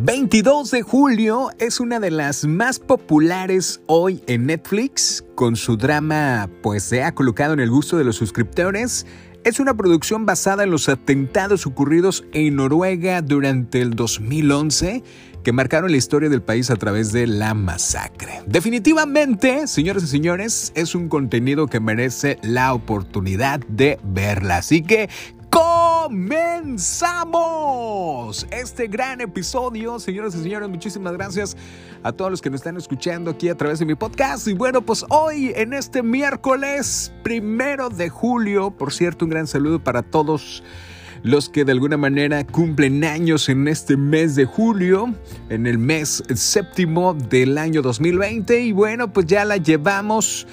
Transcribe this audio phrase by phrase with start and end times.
[0.00, 6.48] 22 de julio es una de las más populares hoy en Netflix, con su drama
[6.62, 9.06] pues se ha colocado en el gusto de los suscriptores.
[9.42, 15.02] Es una producción basada en los atentados ocurridos en Noruega durante el 2011
[15.42, 18.42] que marcaron la historia del país a través de la masacre.
[18.46, 24.58] Definitivamente, señores y señores, es un contenido que merece la oportunidad de verla.
[24.58, 25.08] Así que
[26.08, 27.36] comenzamos
[28.50, 29.98] este gran episodio.
[29.98, 31.54] Señoras y señores, muchísimas gracias
[32.02, 34.48] a todos los que nos están escuchando aquí a través de mi podcast.
[34.48, 39.84] Y bueno, pues hoy en este miércoles primero de julio, por cierto, un gran saludo
[39.84, 40.62] para todos
[41.22, 45.12] los que de alguna manera cumplen años en este mes de julio,
[45.50, 48.62] en el mes séptimo del año 2020.
[48.62, 50.46] Y bueno, pues ya la llevamos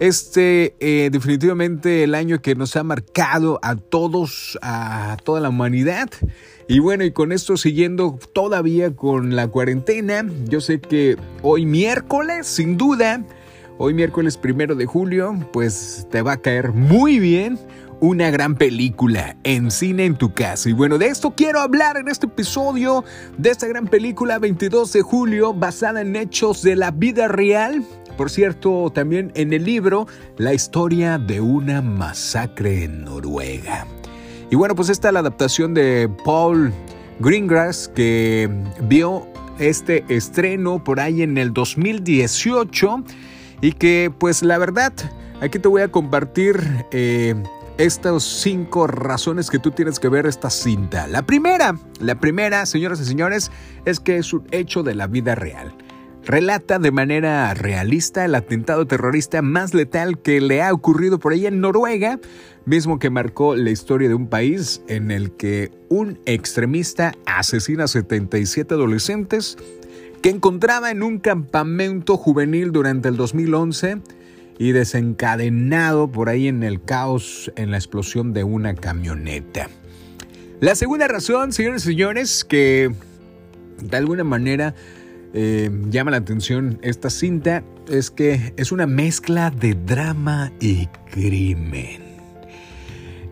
[0.00, 6.10] este eh, definitivamente el año que nos ha marcado a todos, a toda la humanidad.
[6.68, 12.46] Y bueno, y con esto siguiendo todavía con la cuarentena, yo sé que hoy miércoles,
[12.46, 13.22] sin duda,
[13.78, 17.58] hoy miércoles primero de julio, pues te va a caer muy bien
[18.00, 20.68] una gran película en cine en tu casa.
[20.68, 23.04] Y bueno, de esto quiero hablar en este episodio
[23.38, 27.84] de esta gran película 22 de julio basada en hechos de la vida real
[28.16, 33.86] por cierto, también en el libro, la historia de una masacre en Noruega.
[34.50, 36.72] Y bueno, pues esta es la adaptación de Paul
[37.20, 38.48] Greengrass que
[38.82, 39.26] vio
[39.58, 43.04] este estreno por ahí en el 2018
[43.60, 44.92] y que pues la verdad,
[45.40, 47.34] aquí te voy a compartir eh,
[47.78, 51.06] estas cinco razones que tú tienes que ver esta cinta.
[51.06, 53.50] La primera, la primera, señoras y señores,
[53.84, 55.74] es que es un hecho de la vida real
[56.26, 61.46] relata de manera realista el atentado terrorista más letal que le ha ocurrido por ahí
[61.46, 62.18] en Noruega,
[62.64, 67.88] mismo que marcó la historia de un país en el que un extremista asesina a
[67.88, 69.58] 77 adolescentes
[70.22, 73.98] que encontraba en un campamento juvenil durante el 2011
[74.58, 79.68] y desencadenado por ahí en el caos en la explosión de una camioneta.
[80.60, 82.90] La segunda razón, señores y señores, que
[83.82, 84.74] de alguna manera
[85.34, 92.04] eh, llama la atención esta cinta es que es una mezcla de drama y crimen.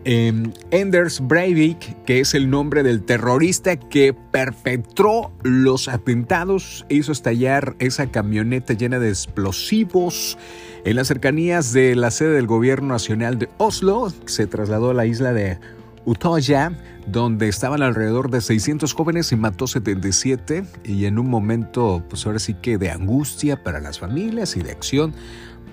[0.05, 0.33] Eh,
[0.73, 8.11] Anders Breivik, que es el nombre del terrorista que perpetró los atentados, hizo estallar esa
[8.11, 10.37] camioneta llena de explosivos
[10.83, 14.11] en las cercanías de la sede del gobierno nacional de Oslo.
[14.25, 15.57] Se trasladó a la isla de
[16.05, 16.71] Utoya
[17.07, 22.39] donde estaban alrededor de 600 jóvenes y mató 77 y en un momento, pues ahora
[22.39, 25.13] sí que de angustia para las familias y de acción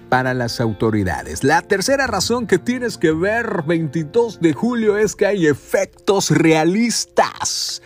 [0.09, 1.45] para las autoridades.
[1.45, 7.81] La tercera razón que tienes que ver 22 de julio es que hay efectos realistas.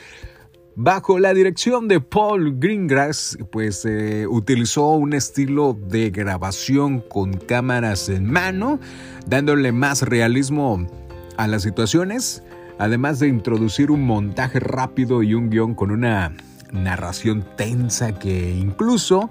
[0.77, 8.09] Bajo la dirección de Paul Greengrass, pues eh, utilizó un estilo de grabación con cámaras
[8.09, 8.81] en mano,
[9.29, 10.89] dándole más realismo
[11.37, 12.43] a las situaciones
[12.79, 16.33] además de introducir un montaje rápido y un guion con una
[16.73, 19.31] narración tensa que incluso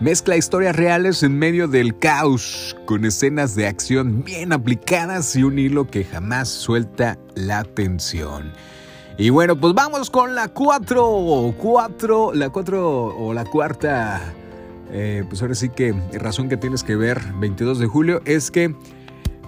[0.00, 5.58] mezcla historias reales en medio del caos, con escenas de acción bien aplicadas y un
[5.58, 8.52] hilo que jamás suelta la tensión.
[9.18, 14.32] Y bueno, pues vamos con la 4, 4, la 4 o la cuarta,
[14.90, 18.74] eh, pues ahora sí que razón que tienes que ver 22 de julio es que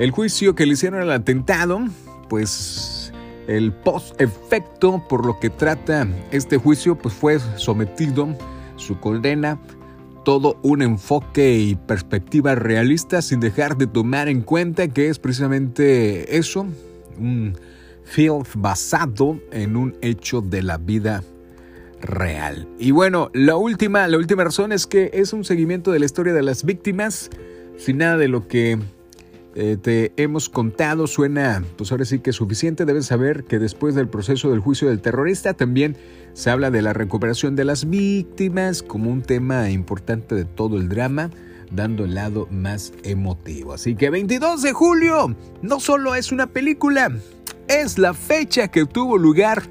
[0.03, 1.81] el juicio que le hicieron al atentado,
[2.29, 3.13] pues
[3.47, 8.37] el post-efecto por lo que trata este juicio pues fue sometido,
[8.75, 9.61] su condena,
[10.25, 16.37] todo un enfoque y perspectiva realista sin dejar de tomar en cuenta que es precisamente
[16.37, 16.67] eso,
[17.17, 17.57] un
[18.03, 21.23] film basado en un hecho de la vida
[22.01, 22.67] real.
[22.77, 26.33] Y bueno, la última, la última razón es que es un seguimiento de la historia
[26.33, 27.31] de las víctimas,
[27.77, 28.81] sin nada de lo que
[29.55, 32.85] eh, te hemos contado, suena pues ahora sí que es suficiente.
[32.85, 35.97] Debes saber que después del proceso del juicio del terrorista también
[36.33, 40.89] se habla de la recuperación de las víctimas como un tema importante de todo el
[40.89, 41.31] drama,
[41.71, 43.75] dando el lado más emotivo.
[43.75, 47.11] Así que 22 de julio no solo es una película,
[47.69, 49.63] es la fecha que tuvo lugar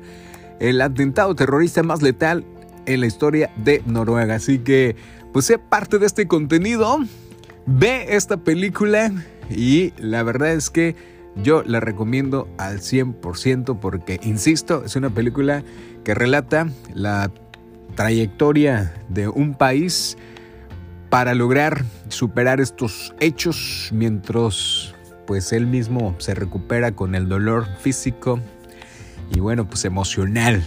[0.59, 2.45] el atentado terrorista más letal
[2.85, 4.35] en la historia de Noruega.
[4.35, 4.95] Así que
[5.33, 6.99] pues sé parte de este contenido.
[7.65, 9.11] Ve esta película
[9.51, 10.95] y la verdad es que
[11.35, 15.63] yo la recomiendo al 100% porque, insisto, es una película
[16.03, 17.31] que relata la
[17.95, 20.17] trayectoria de un país
[21.09, 24.93] para lograr superar estos hechos mientras
[25.27, 28.39] pues él mismo se recupera con el dolor físico
[29.33, 30.63] y bueno pues emocional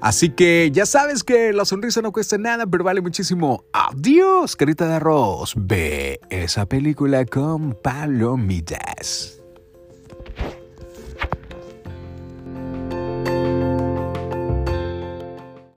[0.00, 3.64] Así que ya sabes que la sonrisa no cuesta nada, pero vale muchísimo.
[3.72, 5.54] Adiós, carita de arroz.
[5.56, 9.39] Ve esa película con palomitas.